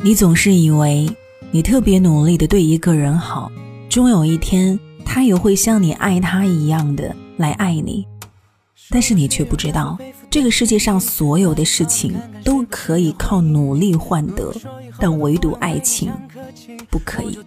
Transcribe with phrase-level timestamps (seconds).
[0.00, 1.10] 你总是以为
[1.50, 3.50] 你特别努力的对一个人好，
[3.88, 8.06] 终有一天他也会像你爱他一样的来爱你。
[8.90, 9.98] 但是你却不知道，
[10.30, 14.52] 这个世界上所有的事情都可以靠努力换得，
[14.98, 16.10] 但唯独爱情
[16.90, 17.38] 不可以。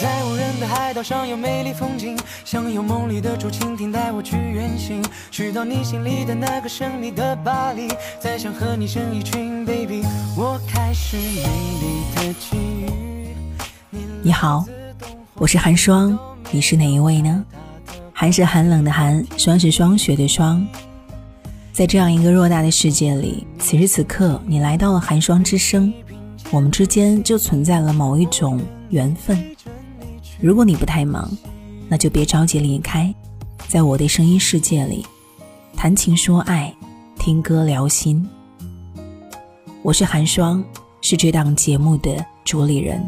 [0.00, 7.88] 在无人的海岛上有美丽风景，想有梦里的竹蜻蜓带我去远行，去到你心里的那个神秘的巴黎，
[8.20, 10.02] 再想和你生一群 baby，
[10.36, 11.42] 我开始美
[11.80, 12.86] 丽的际遇。
[14.22, 14.64] 你好，
[15.34, 16.18] 我是寒霜，
[16.50, 17.44] 你是哪一位呢？
[18.18, 20.66] 寒是寒冷的寒，霜是霜雪的霜。
[21.70, 25.92] 在这样一个偌大的世界里，此时此刻你来到了寒霜之声，
[26.50, 29.38] 我们之间就存在了某一种缘分。
[30.40, 31.30] 如果你不太忙，
[31.90, 33.14] 那就别着急离开，
[33.68, 35.04] 在我的声音世界里，
[35.76, 36.74] 谈情说爱，
[37.18, 38.26] 听歌聊心。
[39.82, 40.64] 我是寒霜，
[41.02, 42.98] 是这档节目的主理人。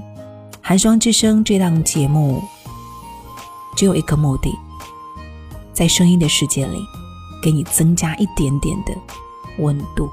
[0.60, 2.42] 寒霜之声这档节目
[3.74, 4.50] 只有一个目的，
[5.78, 6.84] 在声音的世界里，
[7.40, 8.92] 给你增加一点点的
[9.58, 10.10] 温度。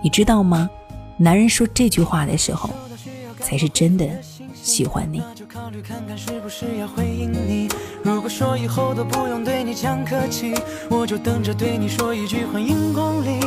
[0.00, 0.70] 你知道吗？
[1.16, 2.70] 男人说这句话的时候，
[3.40, 4.08] 才是真的。
[4.54, 5.20] 喜欢你。
[8.04, 10.54] 如果说以后都不用对你讲客气，
[10.88, 13.40] 我就等着对你说一句欢迎光临。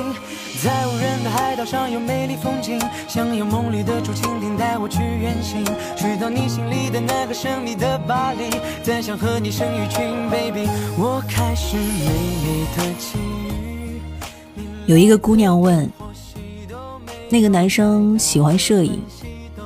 [0.64, 5.66] 在无人的海岛上有美丽风景，想有梦里的竹蜻蜓带我去远行，
[5.98, 8.48] 去到你心里的那个神秘的巴黎，
[8.84, 12.06] 再想和你生一群 baby，我开始美
[12.44, 14.02] 丽的际遇。
[14.86, 15.92] 有一个姑娘问，
[17.28, 19.02] 那个男生喜欢摄影。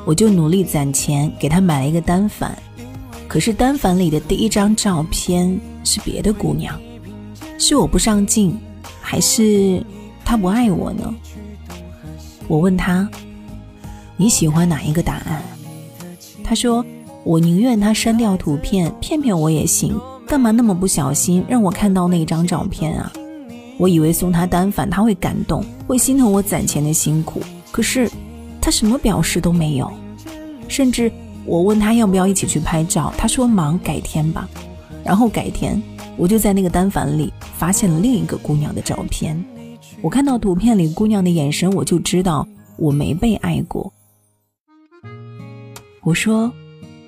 [0.06, 2.58] 我就努力攒钱给他买了一个单反，
[3.28, 6.80] 可是单反里的第一张照片是别的姑娘，
[7.58, 8.56] 是我不上镜，
[9.02, 9.84] 还是
[10.26, 11.16] 他不爱我呢？
[12.48, 13.08] 我问他，
[14.18, 15.42] 你喜欢哪一个答案？
[16.44, 16.84] 他说，
[17.24, 23.14] 我宁愿他删掉图片，骗骗我也行，干嘛那么不小心让我看到那张照片啊？
[23.78, 27.40] 我以为送他单反他会感动，会心疼我攒钱的辛苦，
[27.72, 28.10] 可是。
[28.62, 29.94] 他什么表示都没有，
[30.68, 31.12] 甚至
[31.46, 34.50] 我问他要不要一起去拍照，他说忙，改天吧。
[35.04, 35.80] 然后改天，
[36.18, 39.40] 我就在那个单反里发现了另一个姑娘的照片。
[40.02, 42.48] 我看到图片里姑娘的眼神，我就知道
[42.78, 43.92] 我没被爱过。
[46.02, 46.52] 我说，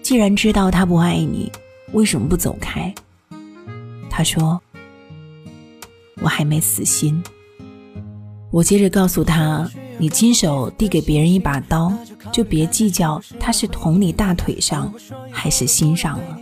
[0.01, 1.51] 既然知道他不爱你，
[1.93, 2.93] 为什么不走开？
[4.09, 4.59] 他说，
[6.21, 7.23] 我还没死心。
[8.51, 9.69] 我接着告诉他。
[9.99, 11.91] 你亲手递给别人一把刀，
[12.31, 14.93] 就别计较他是捅你大腿上
[15.31, 16.39] 还是心上了。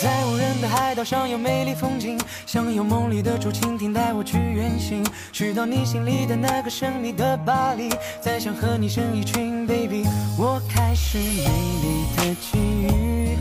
[0.00, 10.06] 在无人的海岛上有美丽风景，想有梦里的竹蜻蜓带我去远行，去到你心里的那个神秘的巴黎，再想和你生一群 baby，
[10.38, 11.44] 我开始美
[11.82, 13.36] 丽的际遇。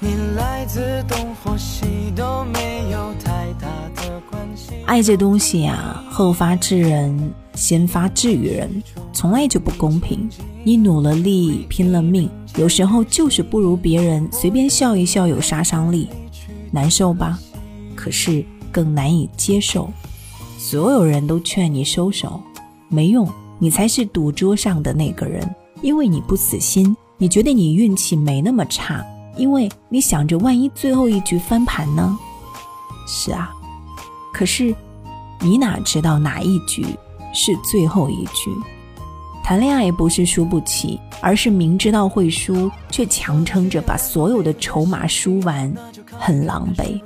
[0.00, 4.82] 你来自东或西都没有太大的关系。
[4.86, 8.82] 爱这东西啊，后发制人，先发制于人，
[9.12, 10.26] 从来就不公平。
[10.64, 16.08] 你努了力，拼了命，有时候就是不如别人，随便笑一笑有杀伤力，
[16.72, 17.38] 难受吧？
[17.94, 19.90] 可是更难以接受。
[20.58, 22.40] 所有人都劝你收手，
[22.88, 23.28] 没用，
[23.58, 25.48] 你才是赌桌上的那个人，
[25.82, 29.04] 因为你不死心，你觉得你运气没那么差。
[29.36, 32.18] 因为你想着万一最后一局翻盘呢？
[33.06, 33.52] 是啊，
[34.34, 34.74] 可是
[35.40, 36.84] 你哪知道哪一局
[37.32, 38.50] 是最后一局？
[39.48, 45.72] 谈恋爱不是输不起，而是明知道会输，却强撑着把所有的筹码输完，
[46.06, 47.00] 很狼狈。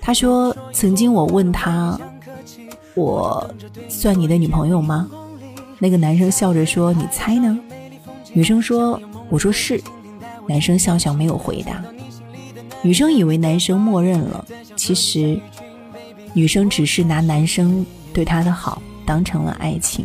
[0.00, 1.96] 他说：“曾经我问他，
[2.96, 3.48] 我
[3.88, 5.08] 算你的女朋友吗？”
[5.78, 7.56] 那个男生笑着说：“你猜呢？”
[8.34, 9.00] 女生说
[9.30, 9.80] ：“我说是。”
[10.48, 11.84] 男生笑笑没有回答，
[12.82, 14.44] 女生以为男生默认了，
[14.74, 15.40] 其实
[16.32, 20.04] 女生只是拿男生对她的好当成了爱情。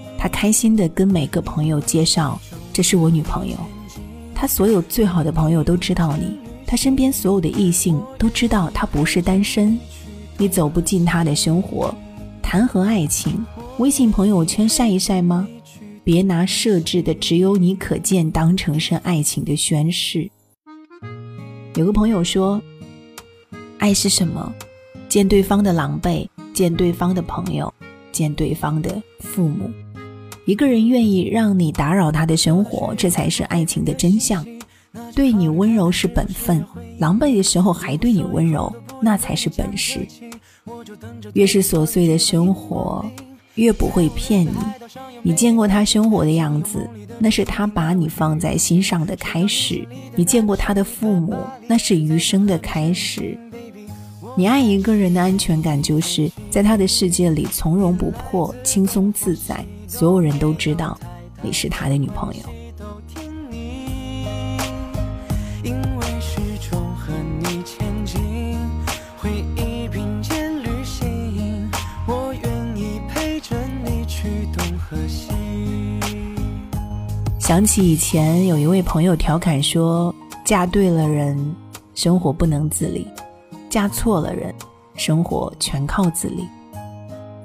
[0.21, 2.39] 他开心的跟每个朋友介绍
[2.71, 3.55] ：“这是我女朋友。”
[4.35, 9.75] 他所有最好的朋友都知道你，他身边所有的异性都知道他不是单身。
[10.37, 11.91] 你走不进他的生活，
[12.39, 13.43] 谈何爱情？
[13.79, 15.47] 微信朋友圈晒一晒吗？
[16.03, 20.29] 别拿设置的只有你可见当成是爱情的宣誓。
[21.73, 22.61] 有个朋友说，
[23.79, 24.53] 爱是什么？
[25.09, 27.73] 见对方的狼狈，见对方的朋友，
[28.11, 29.67] 见对方的父母。
[30.51, 34.45] 一个人愿意让你打扰他的生活，这才是爱情的真相。
[35.15, 36.61] 对你温柔是本分，
[36.99, 38.69] 狼狈的时候还对你温柔，
[39.01, 40.05] 那才是本事。
[41.31, 43.09] 越是琐碎的生活，
[43.55, 44.51] 越不会骗你。
[45.21, 46.85] 你见过他生活的样子，
[47.17, 49.87] 那是他把你放在心上的开始；
[50.17, 51.33] 你见过他的父母，
[51.65, 53.39] 那是余生的开始。
[54.37, 60.97] 你爱一个人的安全感，就是在他的世界里从容不迫、轻松自在，所有人都知道
[61.41, 62.41] 你是他的女朋友。
[77.37, 81.53] 想起以前有一位朋友调侃说：“嫁对了人，
[81.93, 83.05] 生活不能自理；
[83.71, 84.53] 嫁错了人，
[84.95, 86.47] 生活全靠自理。”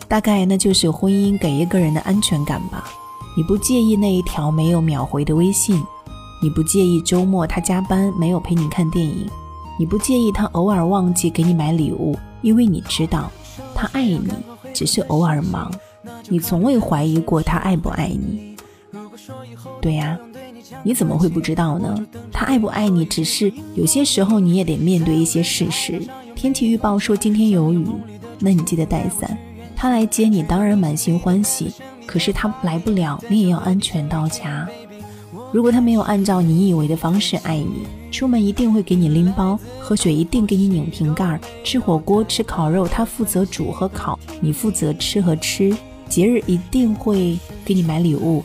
[0.08, 2.84] 大概那就是婚姻给一个人的安全感吧。
[3.37, 5.82] 你不介意那一条没有秒回的微信，
[6.43, 9.28] 你不介意周末他加班没有陪你看电影，
[9.78, 13.31] 你不介意他偶尔忘记给你买礼物，因为你知道
[13.75, 14.28] 他爱你，
[14.75, 15.73] 只是偶尔忙。
[16.28, 18.56] 你从未怀疑过他爱不爱你。
[19.81, 20.19] 对呀，
[20.82, 22.06] 你怎么会不知道呢？
[22.32, 26.00] 他爱不爱你，只是有些时候你也得面对一些事实。
[26.34, 27.87] 天气预报说今天有雨，
[28.38, 29.37] 那你记得带伞。
[29.75, 31.73] 他来接你，当然满心欢喜。
[32.06, 34.69] 可是他来不了，你也要安全到家。
[35.52, 45.76] 如果他没有按照你以为的方式爱你，出门一定会给你拎包，喝水一定给你拧瓶盖，吃火锅吃烤肉，他负责煮和烤，你负责吃和吃。
[46.08, 48.44] 节日一定会给你买礼物。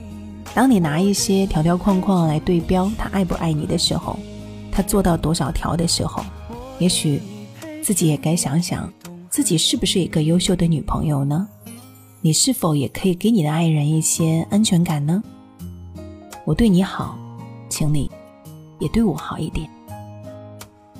[0.53, 4.19] 当你拿一些条条框框来对标他爱不爱你的时候，
[4.71, 6.23] 他做到多少条的时候，
[6.77, 7.21] 也许
[7.81, 8.91] 自己也该想想，
[9.29, 11.47] 自己是不是一个优秀的女朋友呢？
[12.19, 15.23] 你是否也可以给你的爱人一些安全感呢？
[16.45, 17.17] 我对你好，
[17.69, 18.11] 请你
[18.79, 19.69] 也对我好一点。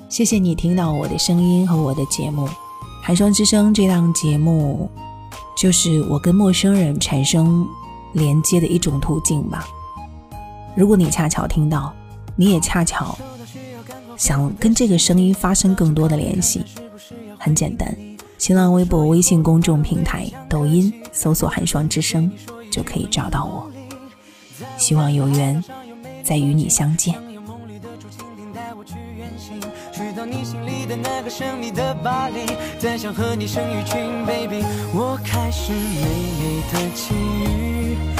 [0.08, 2.46] 谢谢你听到我的声音和我的节目，
[3.02, 4.90] 《寒霜之声》这档节目，
[5.56, 7.66] 就是我跟陌生人产生。
[8.12, 9.66] 连接的一种途径吧。
[10.74, 11.92] 如果你恰巧听到，
[12.36, 13.16] 你也恰巧
[14.16, 16.64] 想跟这个声音发生更多的联系，
[17.38, 17.94] 很简单，
[18.38, 22.30] 新浪微博、微信公众平台、抖音搜索“寒霜之声”
[22.70, 23.70] 就可以找到我。
[24.76, 25.62] 希望有缘
[26.22, 27.31] 再与你相见。
[31.34, 32.44] 神秘的巴黎
[32.78, 34.62] 再想和你生一群 baby
[34.92, 35.78] 我开始美
[36.42, 38.11] 丽的际遇